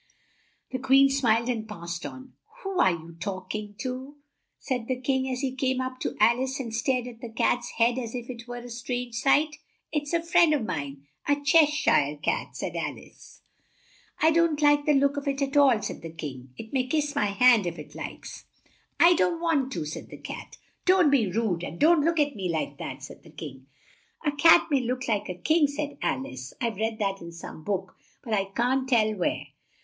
The 0.71 0.79
Queen 0.79 1.11
smiled 1.11 1.47
and 1.47 1.69
passed 1.69 2.07
on. 2.07 2.33
"Who 2.63 2.79
are 2.79 2.89
you 2.89 3.15
talk 3.19 3.53
ing 3.53 3.75
to?" 3.81 4.15
said 4.57 4.87
the 4.87 4.99
King, 4.99 5.29
as 5.29 5.41
he 5.41 5.51
came 5.55 5.79
up 5.79 5.99
to 5.99 6.15
Al 6.19 6.41
ice 6.41 6.59
and 6.59 6.73
stared 6.73 7.05
at 7.07 7.21
the 7.21 7.29
Cat's 7.29 7.69
head 7.77 7.99
as 7.99 8.15
if 8.15 8.27
it 8.27 8.47
were 8.47 8.55
a 8.65 8.69
strange 8.71 9.13
sight. 9.13 9.57
"It's 9.91 10.11
a 10.11 10.23
friend 10.23 10.55
of 10.55 10.65
mine 10.65 11.05
a 11.27 11.35
Che 11.39 11.67
shire 11.67 12.17
Cat," 12.17 12.55
said 12.57 12.75
Al 12.75 12.95
ice. 12.97 13.43
"I 14.19 14.31
don't 14.31 14.59
like 14.59 14.87
the 14.87 14.95
look 14.95 15.17
of 15.17 15.27
it 15.27 15.39
at 15.39 15.55
all," 15.55 15.79
said 15.83 16.01
the 16.01 16.09
King; 16.09 16.49
"it 16.57 16.73
may 16.73 16.87
kiss 16.87 17.15
my 17.15 17.25
hand 17.27 17.67
if 17.67 17.77
it 17.77 17.93
likes." 17.93 18.45
"I 18.99 19.13
don't 19.13 19.39
want 19.39 19.71
to," 19.73 19.85
said 19.85 20.09
the 20.09 20.17
Cat. 20.17 20.57
"Don't 20.83 21.11
be 21.11 21.31
rude; 21.31 21.63
and 21.63 21.77
don't 21.79 22.03
look 22.03 22.19
at 22.19 22.35
me 22.35 22.49
like 22.49 22.79
that," 22.79 23.03
said 23.03 23.21
the 23.21 23.29
King. 23.29 23.67
"A 24.25 24.31
cat 24.31 24.65
may 24.71 24.79
look 24.79 25.07
at 25.07 25.29
a 25.29 25.35
king," 25.35 25.67
said 25.67 25.99
Al 26.01 26.25
ice. 26.25 26.55
"I've 26.59 26.77
read 26.77 26.97
that 26.97 27.21
in 27.21 27.31
some 27.31 27.63
book, 27.63 27.95
but 28.23 28.33
I 28.33 28.45
can't 28.45 28.89
tell 28.89 29.13
where." 29.13 29.45